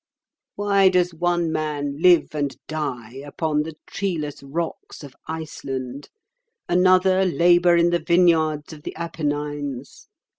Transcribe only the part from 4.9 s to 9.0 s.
of Iceland, another labour in the vineyards of the